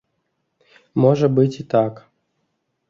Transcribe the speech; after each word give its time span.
Можа 1.03 1.27
быць 1.37 1.59
і 1.65 1.67
так. 1.77 1.93